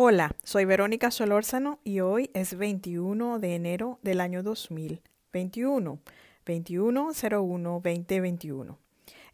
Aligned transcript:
Hola, 0.00 0.30
soy 0.44 0.64
Verónica 0.64 1.10
Solórzano 1.10 1.80
y 1.82 1.98
hoy 1.98 2.30
es 2.32 2.56
21 2.56 3.40
de 3.40 3.56
enero 3.56 3.98
del 4.02 4.20
año 4.20 4.44
2021, 4.44 5.98
2101-2021. 6.46 8.76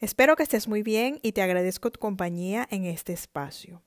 Espero 0.01 0.37
que 0.37 0.43
estés 0.43 0.67
muy 0.67 0.83
bien 0.83 1.19
y 1.21 1.33
te 1.33 1.43
agradezco 1.43 1.91
tu 1.91 2.01
compañía 2.01 2.67
en 2.71 2.87
este 2.87 3.13
espacio. 3.13 3.83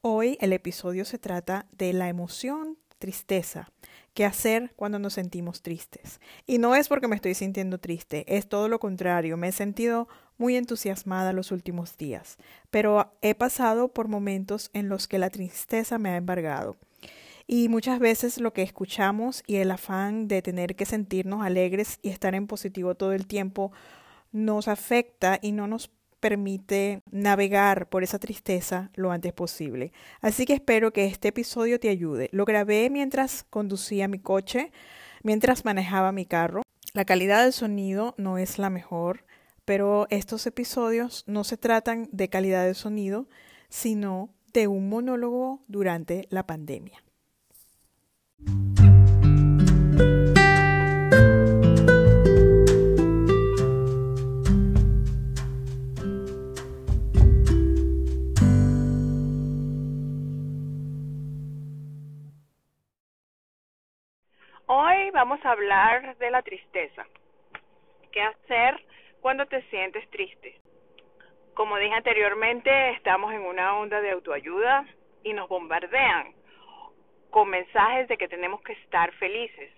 Hoy 0.00 0.38
el 0.40 0.52
episodio 0.52 1.04
se 1.04 1.18
trata 1.18 1.66
de 1.72 1.92
la 1.92 2.08
emoción 2.08 2.78
tristeza. 3.00 3.72
¿Qué 4.14 4.24
hacer 4.24 4.72
cuando 4.76 5.00
nos 5.00 5.14
sentimos 5.14 5.60
tristes? 5.60 6.20
Y 6.46 6.58
no 6.58 6.76
es 6.76 6.86
porque 6.86 7.08
me 7.08 7.16
estoy 7.16 7.34
sintiendo 7.34 7.78
triste, 7.78 8.24
es 8.28 8.48
todo 8.48 8.68
lo 8.68 8.78
contrario. 8.78 9.36
Me 9.36 9.48
he 9.48 9.52
sentido 9.52 10.06
muy 10.38 10.56
entusiasmada 10.56 11.32
los 11.32 11.52
últimos 11.52 11.96
días, 11.96 12.36
pero 12.70 13.12
he 13.22 13.34
pasado 13.34 13.88
por 13.88 14.08
momentos 14.08 14.70
en 14.72 14.88
los 14.88 15.08
que 15.08 15.18
la 15.18 15.30
tristeza 15.30 15.98
me 15.98 16.10
ha 16.10 16.16
embargado. 16.16 16.76
Y 17.46 17.68
muchas 17.68 17.98
veces 17.98 18.40
lo 18.40 18.52
que 18.52 18.62
escuchamos 18.62 19.42
y 19.46 19.56
el 19.56 19.70
afán 19.70 20.28
de 20.28 20.42
tener 20.42 20.76
que 20.76 20.86
sentirnos 20.86 21.42
alegres 21.42 21.98
y 22.02 22.08
estar 22.08 22.34
en 22.34 22.46
positivo 22.46 22.94
todo 22.94 23.12
el 23.12 23.26
tiempo 23.26 23.72
nos 24.30 24.68
afecta 24.68 25.38
y 25.42 25.52
no 25.52 25.66
nos 25.66 25.90
permite 26.22 27.02
navegar 27.10 27.88
por 27.88 28.04
esa 28.04 28.20
tristeza 28.20 28.90
lo 28.94 29.10
antes 29.10 29.32
posible. 29.32 29.92
Así 30.20 30.46
que 30.46 30.54
espero 30.54 30.92
que 30.92 31.06
este 31.06 31.28
episodio 31.28 31.80
te 31.80 31.88
ayude. 31.88 32.28
Lo 32.30 32.44
grabé 32.44 32.88
mientras 32.90 33.44
conducía 33.50 34.06
mi 34.06 34.20
coche, 34.20 34.70
mientras 35.24 35.64
manejaba 35.64 36.12
mi 36.12 36.24
carro. 36.24 36.62
La 36.94 37.04
calidad 37.04 37.42
del 37.42 37.52
sonido 37.52 38.14
no 38.18 38.38
es 38.38 38.58
la 38.58 38.70
mejor, 38.70 39.24
pero 39.64 40.06
estos 40.10 40.46
episodios 40.46 41.24
no 41.26 41.44
se 41.44 41.56
tratan 41.56 42.08
de 42.10 42.28
calidad 42.28 42.64
de 42.64 42.74
sonido, 42.74 43.26
sino 43.68 44.30
de 44.52 44.66
un 44.66 44.88
monólogo 44.88 45.60
durante 45.68 46.26
la 46.30 46.46
pandemia. 46.46 47.02
Hoy 64.66 65.10
vamos 65.12 65.38
a 65.44 65.50
hablar 65.50 66.16
de 66.18 66.30
la 66.30 66.42
tristeza. 66.42 67.06
¿Qué 68.10 68.22
hacer 68.22 68.91
cuando 69.22 69.46
te 69.46 69.62
sientes 69.70 70.06
triste? 70.10 70.56
Como 71.54 71.78
dije 71.78 71.94
anteriormente, 71.94 72.90
estamos 72.90 73.32
en 73.32 73.42
una 73.42 73.78
onda 73.78 74.00
de 74.00 74.10
autoayuda 74.10 74.84
y 75.22 75.32
nos 75.32 75.48
bombardean 75.48 76.34
con 77.30 77.48
mensajes 77.48 78.08
de 78.08 78.18
que 78.18 78.28
tenemos 78.28 78.60
que 78.62 78.72
estar 78.72 79.12
felices. 79.12 79.70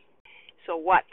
So 0.66 0.76
what? 0.76 1.04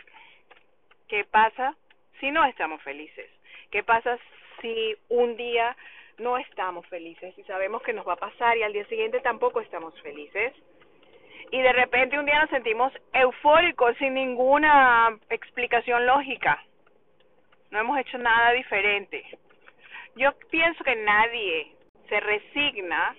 ¿Qué 1.08 1.26
pasa 1.26 1.76
si 2.20 2.32
no 2.32 2.46
estamos 2.46 2.82
felices? 2.84 3.30
¿Qué 3.70 3.84
pasa 3.84 4.18
si 4.62 4.96
un 5.10 5.36
día 5.36 5.76
no 6.18 6.38
estamos 6.38 6.88
felices 6.88 7.38
y 7.38 7.44
sabemos 7.44 7.82
que 7.82 7.94
nos 7.94 8.08
va 8.08 8.14
a 8.14 8.28
pasar 8.28 8.58
y 8.58 8.64
al 8.64 8.74
día 8.74 8.86
siguiente 8.86 9.20
tampoco 9.20 9.60
estamos 9.60 10.00
felices? 10.02 10.54
y 11.52 11.62
de 11.62 11.74
repente 11.74 12.18
un 12.18 12.26
día 12.26 12.40
nos 12.40 12.50
sentimos 12.50 12.94
eufóricos 13.12 13.98
sin 13.98 14.14
ninguna 14.14 15.18
explicación 15.30 16.06
lógica. 16.06 16.64
No 17.72 17.80
hemos 17.80 17.98
hecho 18.00 18.18
nada 18.18 18.52
diferente. 18.52 19.24
Yo 20.16 20.32
pienso 20.50 20.84
que 20.84 20.96
nadie 20.96 21.76
se 22.10 22.20
resigna 22.20 23.16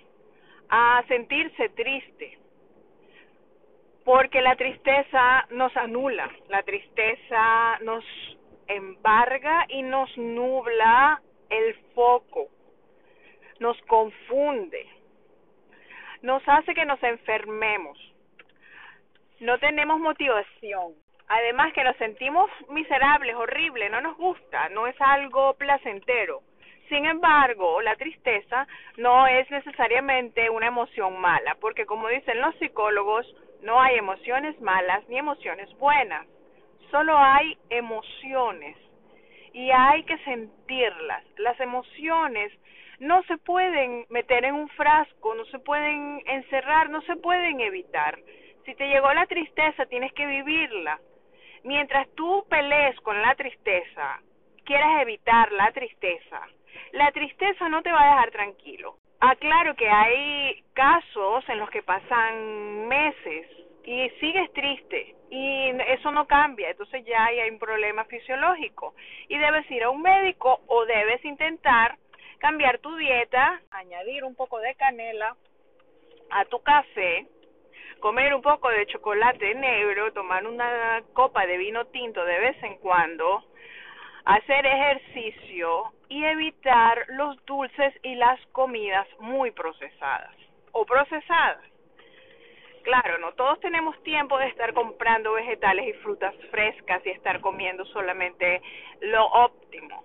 a 0.69 1.03
sentirse 1.07 1.69
triste, 1.69 2.37
porque 4.05 4.41
la 4.41 4.55
tristeza 4.55 5.45
nos 5.51 5.75
anula, 5.75 6.29
la 6.49 6.63
tristeza 6.63 7.79
nos 7.81 8.05
embarga 8.67 9.65
y 9.69 9.81
nos 9.81 10.15
nubla 10.17 11.21
el 11.49 11.75
foco, 11.93 12.47
nos 13.59 13.79
confunde, 13.83 14.87
nos 16.21 16.41
hace 16.47 16.73
que 16.73 16.85
nos 16.85 17.01
enfermemos 17.03 17.97
no 19.43 19.59
tenemos 19.59 19.99
motivación. 19.99 20.93
Además 21.35 21.73
que 21.73 21.83
nos 21.83 21.97
sentimos 21.97 22.47
miserables, 22.69 23.35
horribles, 23.35 23.89
no 23.89 24.01
nos 24.01 24.15
gusta, 24.17 24.69
no 24.69 24.85
es 24.85 24.95
algo 25.01 25.55
placentero. 25.55 26.41
Sin 26.89 27.05
embargo, 27.05 27.81
la 27.81 27.95
tristeza 27.95 28.67
no 28.97 29.25
es 29.25 29.49
necesariamente 29.49 30.51
una 30.51 30.67
emoción 30.67 31.19
mala, 31.19 31.55
porque 31.59 31.87
como 31.87 32.07
dicen 32.07 32.39
los 32.39 32.53
psicólogos, 32.57 33.25
no 33.63 33.81
hay 33.81 33.97
emociones 33.97 34.61
malas 34.61 35.09
ni 35.09 35.17
emociones 35.17 35.75
buenas, 35.79 36.27
solo 36.91 37.17
hay 37.17 37.57
emociones 37.71 38.77
y 39.53 39.71
hay 39.71 40.03
que 40.03 40.19
sentirlas. 40.19 41.23
Las 41.37 41.59
emociones 41.59 42.53
no 42.99 43.23
se 43.23 43.39
pueden 43.39 44.05
meter 44.09 44.45
en 44.45 44.53
un 44.53 44.69
frasco, 44.69 45.33
no 45.33 45.45
se 45.45 45.57
pueden 45.57 46.21
encerrar, 46.27 46.91
no 46.91 47.01
se 47.01 47.15
pueden 47.15 47.59
evitar. 47.59 48.19
Si 48.65 48.75
te 48.75 48.87
llegó 48.87 49.11
la 49.15 49.25
tristeza, 49.25 49.87
tienes 49.87 50.13
que 50.13 50.27
vivirla. 50.27 50.99
Mientras 51.63 52.09
tú 52.15 52.45
pelees 52.49 52.99
con 53.01 53.21
la 53.21 53.35
tristeza, 53.35 54.19
quieras 54.65 55.01
evitar 55.01 55.51
la 55.53 55.71
tristeza, 55.71 56.41
la 56.91 57.11
tristeza 57.11 57.69
no 57.69 57.81
te 57.81 57.91
va 57.91 58.01
a 58.01 58.15
dejar 58.15 58.31
tranquilo. 58.31 58.97
Aclaro 59.19 59.73
que 59.75 59.89
hay 59.89 60.61
casos 60.73 61.47
en 61.47 61.59
los 61.59 61.69
que 61.69 61.81
pasan 61.81 62.87
meses 62.87 63.47
y 63.85 64.09
sigues 64.19 64.51
triste 64.51 65.15
y 65.29 65.69
eso 65.87 66.11
no 66.11 66.27
cambia, 66.27 66.69
entonces 66.69 67.05
ya 67.05 67.25
hay 67.25 67.49
un 67.49 67.59
problema 67.59 68.03
fisiológico 68.05 68.93
y 69.29 69.37
debes 69.37 69.69
ir 69.71 69.83
a 69.83 69.89
un 69.89 70.01
médico 70.01 70.61
o 70.67 70.85
debes 70.85 71.23
intentar 71.23 71.97
cambiar 72.39 72.79
tu 72.79 72.95
dieta, 72.97 73.61
añadir 73.71 74.25
un 74.25 74.35
poco 74.35 74.59
de 74.59 74.75
canela 74.75 75.35
a 76.29 76.45
tu 76.45 76.61
café 76.61 77.25
comer 78.03 78.33
un 78.33 78.41
poco 78.41 78.67
de 78.67 78.85
chocolate 78.87 79.55
negro, 79.55 80.11
tomar 80.11 80.45
una 80.45 81.01
copa 81.13 81.45
de 81.45 81.55
vino 81.57 81.85
tinto 81.85 82.25
de 82.25 82.37
vez 82.37 82.61
en 82.61 82.75
cuando, 82.79 83.45
hacer 84.25 84.65
ejercicio 84.65 85.85
y 86.09 86.21
evitar 86.25 87.05
los 87.07 87.37
dulces 87.45 87.93
y 88.03 88.15
las 88.15 88.45
comidas 88.47 89.07
muy 89.19 89.51
procesadas 89.51 90.35
o 90.73 90.85
procesadas. 90.85 91.63
Claro, 92.81 93.19
no 93.19 93.31
todos 93.35 93.61
tenemos 93.61 93.95
tiempo 94.03 94.37
de 94.37 94.47
estar 94.47 94.73
comprando 94.73 95.31
vegetales 95.31 95.87
y 95.87 95.93
frutas 96.03 96.35
frescas 96.51 97.01
y 97.05 97.09
estar 97.11 97.39
comiendo 97.39 97.85
solamente 97.85 98.61
lo 98.99 99.25
óptimo 99.27 100.02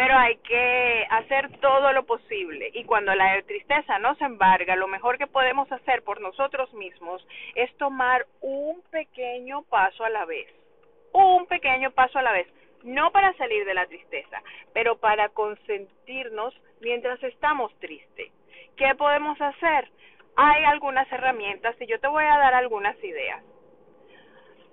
pero 0.00 0.16
hay 0.16 0.36
que 0.38 1.06
hacer 1.10 1.58
todo 1.60 1.92
lo 1.92 2.06
posible 2.06 2.70
y 2.72 2.84
cuando 2.84 3.14
la 3.14 3.42
tristeza 3.42 3.98
nos 3.98 4.18
embarga, 4.22 4.74
lo 4.74 4.88
mejor 4.88 5.18
que 5.18 5.26
podemos 5.26 5.70
hacer 5.70 6.02
por 6.04 6.22
nosotros 6.22 6.72
mismos 6.72 7.22
es 7.54 7.70
tomar 7.76 8.24
un 8.40 8.80
pequeño 8.90 9.62
paso 9.64 10.02
a 10.02 10.08
la 10.08 10.24
vez, 10.24 10.48
un 11.12 11.44
pequeño 11.44 11.90
paso 11.90 12.18
a 12.18 12.22
la 12.22 12.32
vez, 12.32 12.46
no 12.82 13.12
para 13.12 13.34
salir 13.34 13.66
de 13.66 13.74
la 13.74 13.84
tristeza, 13.84 14.42
pero 14.72 14.96
para 14.96 15.28
consentirnos 15.28 16.58
mientras 16.80 17.22
estamos 17.22 17.70
tristes. 17.78 18.32
¿Qué 18.78 18.94
podemos 18.94 19.38
hacer? 19.38 19.90
Hay 20.34 20.64
algunas 20.64 21.12
herramientas 21.12 21.76
y 21.78 21.86
yo 21.86 22.00
te 22.00 22.08
voy 22.08 22.24
a 22.24 22.38
dar 22.38 22.54
algunas 22.54 22.96
ideas 23.04 23.44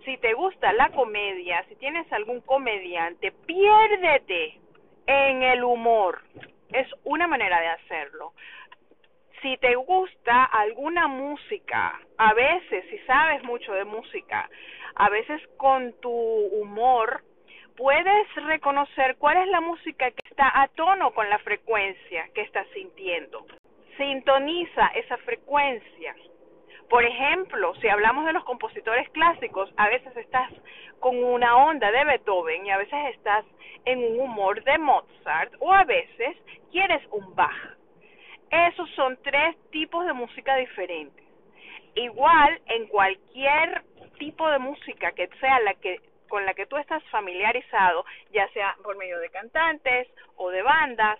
si 0.05 0.17
te 0.19 0.31
gusta 0.35 0.71
la 0.71 0.89
comedia, 0.91 1.65
si 1.67 1.75
tienes 1.75 2.09
algún 2.13 2.39
comediante, 2.39 3.33
piérdete, 3.45 4.57
en 5.07 5.41
el 5.41 5.63
humor. 5.63 6.21
Es 6.71 6.87
una 7.03 7.27
manera 7.27 7.59
de 7.59 7.67
hacerlo. 7.67 8.33
Si 9.41 9.57
te 9.57 9.75
gusta 9.75 10.45
alguna 10.45 11.07
música, 11.07 11.99
a 12.17 12.33
veces, 12.33 12.85
si 12.89 12.99
sabes 12.99 13.43
mucho 13.43 13.73
de 13.73 13.85
música, 13.85 14.49
a 14.95 15.09
veces 15.09 15.41
con 15.57 15.93
tu 16.01 16.11
humor 16.11 17.23
puedes 17.75 18.35
reconocer 18.35 19.15
cuál 19.17 19.37
es 19.37 19.47
la 19.47 19.61
música 19.61 20.09
que 20.09 20.27
está 20.29 20.61
a 20.61 20.67
tono 20.69 21.11
con 21.11 21.29
la 21.29 21.37
frecuencia 21.39 22.27
que 22.33 22.41
estás 22.41 22.67
sintiendo. 22.73 23.45
Sintoniza 23.97 24.87
esa 24.95 25.17
frecuencia 25.17 26.15
por 26.89 27.03
ejemplo, 27.03 27.75
si 27.75 27.89
hablamos 27.89 28.25
de 28.25 28.33
los 28.33 28.43
compositores 28.45 29.09
clásicos, 29.09 29.71
a 29.77 29.89
veces 29.89 30.15
estás 30.15 30.51
con 30.99 31.21
una 31.23 31.55
onda 31.57 31.91
de 31.91 32.03
Beethoven 32.05 32.65
y 32.65 32.71
a 32.71 32.77
veces 32.77 33.15
estás 33.15 33.45
en 33.85 33.99
un 33.99 34.19
humor 34.19 34.63
de 34.63 34.77
Mozart 34.77 35.53
o 35.59 35.73
a 35.73 35.83
veces 35.83 36.37
quieres 36.71 37.01
un 37.11 37.35
Bach. 37.35 37.77
Esos 38.49 38.89
son 38.91 39.17
tres 39.21 39.57
tipos 39.71 40.05
de 40.05 40.13
música 40.13 40.55
diferentes. 40.55 41.25
Igual 41.95 42.61
en 42.67 42.87
cualquier 42.87 43.83
tipo 44.17 44.49
de 44.49 44.59
música 44.59 45.11
que 45.11 45.27
sea 45.39 45.59
la 45.61 45.73
que 45.75 45.99
con 46.29 46.45
la 46.45 46.53
que 46.53 46.65
tú 46.65 46.75
estás 46.77 47.01
familiarizado, 47.05 48.05
ya 48.31 48.47
sea 48.49 48.75
por 48.83 48.97
medio 48.97 49.17
de 49.19 49.29
cantantes 49.29 50.07
o 50.35 50.49
de 50.49 50.61
bandas 50.61 51.19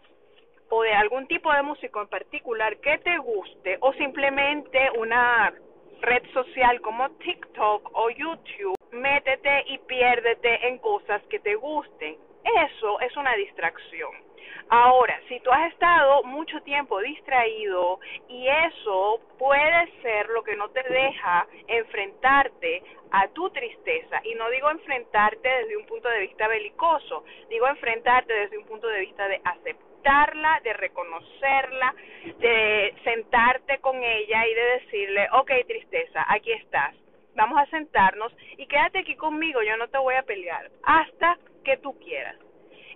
o 0.69 0.81
de 0.81 0.94
algún 0.94 1.28
tipo 1.28 1.52
de 1.54 1.62
músico 1.64 2.02
en 2.02 2.08
particular 2.08 2.78
que 2.78 2.98
te 3.00 3.18
guste 3.18 3.78
o 3.81 3.94
simplemente 3.94 4.90
una 4.98 5.54
red 6.02 6.24
social 6.34 6.81
como 6.81 7.10
TikTok 7.12 7.90
o 7.94 8.10
YouTube, 8.10 8.75
métete 8.92 9.64
y 9.68 9.78
piérdete 9.80 10.68
en 10.68 10.78
cosas 10.80 11.22
que 11.30 11.40
te 11.40 11.56
gusten. 11.56 12.18
Eso 12.44 13.00
es 13.02 13.16
una 13.18 13.36
distracción. 13.36 14.12
Ahora, 14.69 15.18
si 15.30 15.40
tú 15.40 15.50
has 15.50 15.72
estado 15.72 16.24
mucho 16.24 16.60
tiempo 16.62 17.00
distraído 17.00 18.00
y 18.28 18.48
eso 18.48 19.22
puede 19.38 19.92
ser 20.02 20.28
lo 20.30 20.44
que 20.44 20.58
no 20.58 20.69
te 20.69 20.84
deja 20.84 21.48
enfrentarte 21.68 22.84
a 23.12 23.30
tu 23.30 23.50
tristeza, 23.52 24.19
y 24.25 24.36
no 24.36 24.50
digo 24.50 24.69
enfrentarte 24.69 25.48
desde 25.48 25.78
un 25.78 25.86
punto 25.86 26.10
de 26.10 26.19
vista 26.19 26.50
belicoso, 26.50 27.24
digo 27.50 27.66
enfrentarte 27.68 28.34
desde 28.34 28.58
un 28.58 28.66
punto 28.66 28.88
de 28.88 29.00
vista 29.00 29.30
de 29.30 29.40
de 30.63 30.74
reconocerla, 30.74 31.94
de 32.39 32.95
sentarte 33.04 33.80
con 33.80 34.01
ella 34.01 34.48
y 34.48 34.54
de 34.54 34.63
decirle, 34.80 35.27
ok 35.33 35.51
tristeza, 35.68 36.25
aquí 36.30 36.54
estás, 36.54 36.95
vamos 37.36 37.59
a 37.59 37.65
sentarnos 37.65 38.31
y 38.57 38.68
quédate 38.68 39.00
aquí 39.00 39.18
conmigo, 39.18 39.62
yo 39.63 39.75
no 39.75 39.89
te 39.89 39.98
voy 39.98 40.15
a 40.15 40.24
pelear 40.24 40.71
hasta 40.83 41.38
que 41.65 41.75
tú 41.77 42.00
quieras 42.00 42.38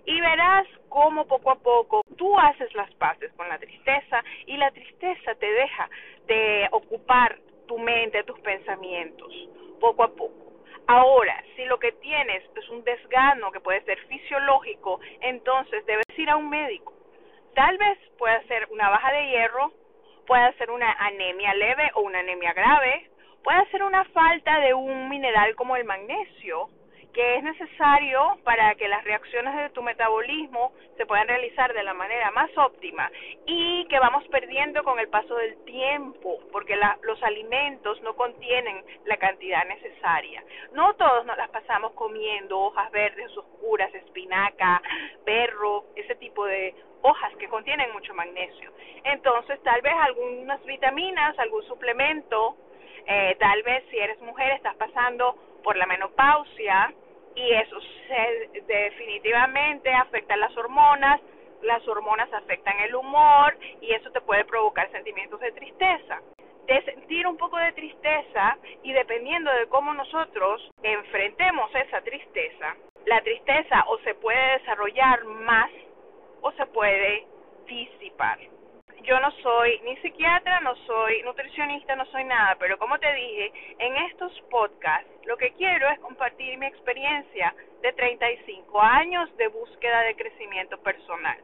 y 0.05 0.21
verás 0.21 0.65
cómo 0.87 1.27
poco 1.27 1.51
a 1.51 1.55
poco 1.55 2.01
tú 2.15 2.37
haces 2.39 2.73
las 2.75 2.89
paces 2.93 3.33
con 3.33 3.49
la 3.49 3.59
tristeza 3.59 4.23
y 4.45 4.55
la 4.55 4.71
tristeza 4.71 5.35
te 5.35 5.51
deja 5.51 5.89
de 6.27 6.69
ocupar 6.71 7.39
tu 7.67 7.77
mente, 7.77 8.23
tus 8.23 8.39
pensamientos, 8.39 9.33
poco 9.81 10.03
a 10.03 10.15
poco. 10.15 10.53
Ahora, 10.87 11.43
si 11.55 11.65
lo 11.65 11.77
que 11.77 11.91
tienes 11.93 12.43
es 12.55 12.69
un 12.69 12.83
desgano 12.83 13.51
que 13.51 13.59
puede 13.59 13.81
ser 13.81 13.99
fisiológico, 14.07 14.99
entonces 15.19 15.85
debes 15.85 16.05
ir 16.17 16.29
a 16.29 16.37
un 16.37 16.49
médico. 16.49 17.00
Tal 17.56 17.77
vez 17.77 17.98
pueda 18.18 18.42
ser 18.44 18.68
una 18.71 18.89
baja 18.89 19.12
de 19.12 19.27
hierro, 19.30 19.71
puede 20.25 20.53
ser 20.53 20.71
una 20.71 20.92
anemia 20.94 21.53
leve 21.53 21.92
o 21.95 22.01
una 22.01 22.19
anemia 22.19 22.53
grave, 22.53 23.09
puede 23.44 23.65
ser 23.71 23.83
una 23.83 24.06
falta 24.06 24.59
de 24.59 24.74
un 24.74 25.09
mineral 25.09 25.56
como 25.56 25.75
el 25.75 25.83
magnesio, 25.83 26.69
que 27.13 27.36
es 27.36 27.44
necesario 27.44 28.38
para 28.44 28.74
que 28.75 28.88
las 28.88 29.03
reacciones 29.03 29.56
de 29.57 29.69
tu 29.71 29.81
metabolismo 29.83 30.71
se 30.95 31.06
puedan 31.06 31.27
realizar 31.27 31.74
de 31.74 31.83
la 31.83 31.94
manera 31.94 32.31
más 32.31 32.50
óptima 32.57 33.12
y 33.45 33.86
que 33.88 34.00
vamos 34.00 34.24
perdiendo 34.30 34.83
con 34.83 35.00
el 35.00 35.09
paso 35.09 35.36
del 35.36 35.57
tiempo, 35.65 36.39
porque 36.51 36.80
los 37.04 37.21
alimentos 37.24 38.01
no 38.01 38.15
contienen 38.15 38.83
la 39.06 39.18
cantidad 39.18 39.65
necesaria. 39.65 40.44
No 40.74 40.94
todos 40.95 41.25
nos 41.25 41.38
las 41.38 41.50
pasamos 41.50 41.92
comiendo 41.94 42.59
hojas 42.59 42.89
verdes 42.92 43.36
oscuras, 43.36 43.94
espinaca, 43.94 44.81
perro, 45.25 45.86
ese 45.95 46.15
tipo 46.15 46.45
de 46.45 46.74
hojas 47.01 47.36
que 47.38 47.48
contienen 47.48 47.92
mucho 47.94 48.13
magnesio. 48.13 48.71
Entonces, 49.03 49.62
tal 49.63 49.81
vez 49.81 49.94
algunas 49.94 50.63
vitaminas, 50.65 51.38
algún 51.39 51.63
suplemento, 51.63 52.56
eh, 53.06 53.36
tal 53.39 53.63
vez 53.63 53.83
si 53.89 53.98
eres 53.98 54.19
mujer 54.21 54.51
estás 54.53 54.75
pasando 54.75 55.36
por 55.63 55.75
la 55.75 55.86
menopausia 55.86 56.94
y 57.36 57.51
eso 57.53 57.80
se, 58.07 58.62
definitivamente 58.68 59.92
afecta 59.92 60.36
las 60.36 60.56
hormonas, 60.57 61.21
las 61.62 61.88
hormonas 61.88 62.31
afectan 62.33 62.80
el 62.81 62.95
humor 62.95 63.57
y 63.81 63.92
eso 63.94 64.12
te 64.12 64.21
puede 64.21 64.45
provocar 64.45 64.92
sentimientos 64.92 65.39
de 65.39 65.51
tristeza. 65.51 66.19
De 66.68 66.81
sentir 66.83 67.27
un 67.27 67.38
poco 67.38 67.57
de 67.57 67.71
tristeza 67.74 68.57
y 68.83 68.94
dependiendo 68.94 69.51
de 69.51 69.68
cómo 69.68 69.94
nosotros 69.94 70.69
enfrentemos 70.83 71.74
esa 71.75 72.01
tristeza, 72.01 72.75
la 73.06 73.21
tristeza 73.21 73.83
o 73.88 73.97
se 74.00 74.13
puede 74.15 74.59
desarrollar 74.59 75.24
más 75.25 75.69
o 76.41 76.51
se 76.51 76.65
puede 76.67 77.25
disipar 77.67 78.39
yo 79.03 79.19
no 79.19 79.31
soy 79.43 79.79
ni 79.83 79.97
psiquiatra, 79.97 80.59
no 80.59 80.75
soy 80.88 81.23
nutricionista, 81.23 81.95
no 81.95 82.05
soy 82.07 82.23
nada, 82.23 82.55
pero 82.59 82.77
como 82.77 82.99
te 82.99 83.11
dije, 83.13 83.51
en 83.79 83.95
estos 83.97 84.31
podcasts 84.49 85.09
lo 85.25 85.38
que 85.38 85.51
quiero 85.53 85.89
es 85.89 85.99
compartir 85.99 86.57
mi 86.57 86.67
experiencia 86.67 87.53
de 87.81 87.93
35 87.93 88.81
años 88.81 89.35
de 89.38 89.47
búsqueda 89.47 90.01
de 90.01 90.15
crecimiento 90.15 90.77
personal, 90.79 91.38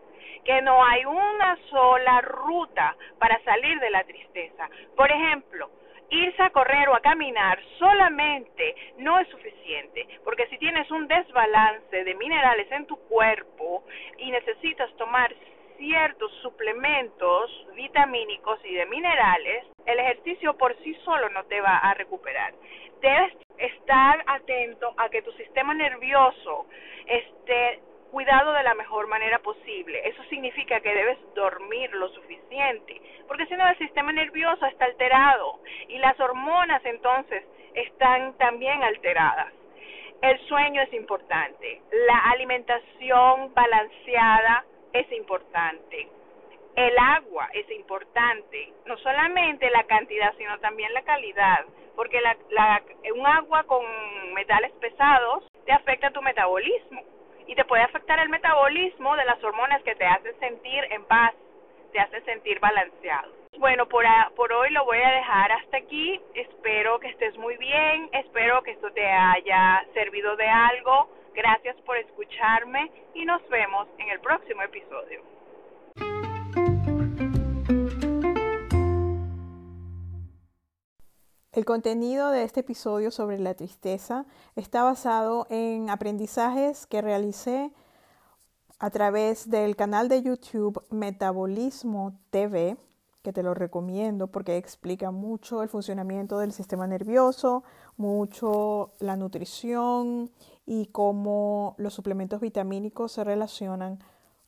que 0.44 0.62
no 0.62 0.84
hay 0.84 1.06
una 1.06 1.58
sola 1.70 2.22
ruta 2.22 2.96
para 3.20 3.42
salir 3.44 3.80
de 3.80 3.90
la 3.90 4.04
tristeza. 4.04 4.70
Por 4.96 5.12
ejemplo, 5.12 5.70
irse 6.10 6.42
a 6.42 6.50
correr 6.50 6.90
o 6.90 6.96
a 6.96 7.02
caminar 7.02 7.60
solamente 7.78 8.76
no 8.98 9.20
es 9.20 9.28
suficiente, 9.30 10.08
porque 10.24 10.48
si 10.48 10.58
tienes 10.58 10.90
un 10.92 11.08
desbalance 11.08 12.04
de 12.04 12.16
minerales 12.16 12.72
en 12.72 12.86
tu 12.86 12.98
cuerpo 13.08 13.84
y 14.18 14.32
necesitas 14.32 14.96
tomar 14.98 15.34
ciertos 15.78 16.32
suplementos 16.42 17.68
vitamínicos 17.76 18.60
y 18.66 18.74
de 18.74 18.86
minerales, 18.88 19.66
el 19.86 20.00
ejercicio 20.00 20.58
por 20.58 20.76
sí 20.84 20.94
solo 21.06 21.30
no 21.30 21.44
te 21.46 21.62
va 21.62 21.78
a 21.78 21.94
recuperar. 21.94 22.54
Debes 23.02 23.34
estar 23.58 24.24
atento 24.26 24.94
a 24.98 25.10
que 25.10 25.22
tu 25.22 25.32
sistema 25.34 25.74
nervioso 25.74 26.66
esté 27.06 27.80
cuidado 28.12 28.54
de 28.54 28.64
la 28.64 28.74
mejor 28.74 29.08
manera 29.08 29.40
posible. 29.40 30.02
Eso 30.08 30.24
significa 30.26 30.80
que 30.80 30.94
debes 30.94 31.18
dormir 31.36 31.92
lo 31.94 32.10
suficiente, 32.10 33.02
porque 33.28 33.46
si 33.48 33.56
no 33.56 33.68
el 33.68 33.78
sistema 33.78 34.12
nervioso 34.12 34.66
está 34.66 34.86
alterado 34.86 35.60
y 35.88 35.98
las 35.98 36.20
hormonas 36.20 36.84
entonces 36.86 37.44
están 37.74 38.38
también 38.38 38.84
alteradas. 38.84 39.54
El 40.22 40.40
sueño 40.48 40.82
es 40.82 40.94
importante, 40.94 41.82
la 42.08 42.32
alimentación 42.32 43.54
balanceada 43.54 44.66
es 44.94 45.12
importante. 45.12 46.08
El 46.76 46.98
agua 46.98 47.50
es 47.54 47.70
importante, 47.72 48.72
no 48.86 48.98
solamente 48.98 49.70
la 49.72 49.84
cantidad, 49.86 50.34
sino 50.38 50.60
también 50.60 50.94
la 50.94 51.02
calidad, 51.02 51.66
porque 51.96 52.22
la, 52.22 52.38
la, 52.52 52.84
un 53.16 53.26
agua 53.26 53.64
con 53.64 53.84
metales 54.34 54.72
pesados 54.74 55.44
te 55.66 55.72
afecta 55.72 56.12
tu 56.12 56.22
metabolismo 56.22 57.02
y 57.48 57.56
te 57.56 57.66
puede 57.66 57.84
afectar 57.84 58.20
el 58.20 58.30
metabolismo 58.30 59.16
de 59.16 59.26
las 59.26 59.44
hormonas 59.44 59.82
que 59.84 59.96
te 59.96 60.06
hacen 60.06 60.38
sentir 60.40 60.84
en 60.92 61.04
paz, 61.06 61.34
te 61.92 62.00
hacen 62.00 62.24
sentir 62.26 62.60
balanceado. 62.60 63.32
Bueno, 63.58 63.88
por, 63.88 64.06
por 64.36 64.54
hoy 64.54 64.70
lo 64.72 64.86
voy 64.86 65.00
a 65.00 65.12
dejar 65.12 65.52
hasta 65.52 65.78
aquí. 65.78 66.22
Espero 66.36 67.00
que 67.00 67.08
estés 67.08 67.36
muy 67.38 67.58
bien, 67.58 68.10
espero 68.14 68.62
que 68.62 68.72
esto 68.72 68.92
te 68.92 69.06
haya 69.06 69.84
servido 69.94 70.36
de 70.36 70.48
algo. 70.48 71.10
Gracias 71.34 71.76
por 71.86 71.98
escucharme 71.98 72.92
y 73.14 73.26
nos 73.26 73.48
vemos 73.50 73.88
en 73.98 74.10
el 74.10 74.20
próximo 74.20 74.62
episodio. 74.64 75.37
El 81.54 81.66
contenido 81.66 82.30
de 82.30 82.44
este 82.44 82.60
episodio 82.60 83.10
sobre 83.10 83.40
la 83.40 83.54
tristeza 83.54 84.26
está 84.56 84.84
basado 84.84 85.48
en 85.50 85.90
aprendizajes 85.90 86.86
que 86.86 87.02
realicé 87.02 87.72
a 88.80 88.90
través 88.90 89.50
del 89.50 89.76
canal 89.76 90.10
de 90.10 90.22
YouTube 90.22 90.84
Metabolismo 90.92 92.20
TV, 92.30 92.78
que 93.24 93.34
te 93.34 93.44
lo 93.44 93.54
recomiendo 93.54 94.28
porque 94.28 94.58
explica 94.58 95.10
mucho 95.10 95.64
el 95.64 95.70
funcionamiento 95.70 96.38
del 96.38 96.52
sistema 96.52 96.86
nervioso, 96.86 97.64
mucho 97.96 98.92
la 99.00 99.16
nutrición 99.16 100.30
y 100.66 100.88
cómo 100.88 101.76
los 101.78 101.94
suplementos 101.94 102.42
vitamínicos 102.42 103.14
se 103.14 103.24
relacionan 103.24 104.00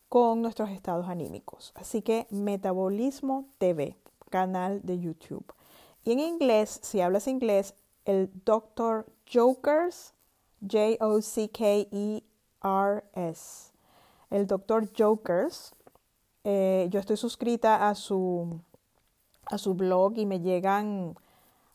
con 0.10 0.42
nuestros 0.42 0.70
estados 0.70 1.08
anímicos. 1.08 1.72
Así 1.76 2.02
que 2.02 2.28
Metabolismo 2.30 3.46
TV, 3.58 3.98
canal 4.30 4.82
de 4.84 5.00
YouTube. 5.00 5.46
Y 6.04 6.12
en 6.14 6.20
inglés, 6.20 6.80
si 6.84 7.02
hablas 7.02 7.28
inglés, 7.28 7.76
el 8.06 8.32
Dr. 8.46 9.06
Jokers, 9.32 10.14
J-O-C-K-E-R-S. 10.62 10.94
El 14.30 14.48
Dr. 14.48 14.90
Jokers. 14.98 15.74
Eh, 16.44 16.88
yo 16.90 17.00
estoy 17.00 17.18
suscrita 17.18 17.90
a 17.90 17.96
su, 17.96 18.62
a 19.46 19.58
su 19.58 19.74
blog 19.76 20.18
y 20.18 20.26
me 20.26 20.40
llegan 20.40 21.16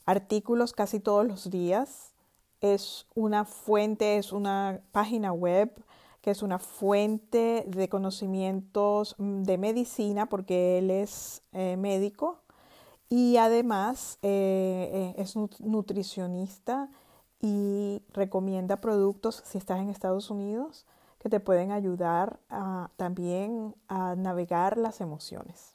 artículos 0.06 0.72
casi 0.72 1.00
todos 1.00 1.26
los 1.26 1.50
días 1.50 2.14
es 2.64 3.06
una 3.14 3.44
fuente, 3.44 4.16
es 4.16 4.32
una 4.32 4.80
página 4.90 5.32
web 5.32 5.70
que 6.22 6.30
es 6.30 6.42
una 6.42 6.58
fuente 6.58 7.64
de 7.66 7.88
conocimientos 7.90 9.14
mm, 9.18 9.42
de 9.42 9.58
medicina 9.58 10.26
porque 10.26 10.78
él 10.78 10.90
es 10.90 11.42
eh, 11.52 11.76
médico 11.76 12.40
y 13.08 13.36
además 13.36 14.18
eh, 14.22 15.14
eh, 15.16 15.22
es 15.22 15.36
nutricionista 15.60 16.88
y 17.40 18.02
recomienda 18.12 18.80
productos 18.80 19.42
si 19.44 19.58
estás 19.58 19.80
en 19.80 19.90
Estados 19.90 20.30
Unidos 20.30 20.86
que 21.18 21.28
te 21.28 21.40
pueden 21.40 21.72
ayudar 21.72 22.38
también 22.96 23.74
a 23.88 24.14
navegar 24.14 24.76
las 24.76 25.00
emociones. 25.00 25.73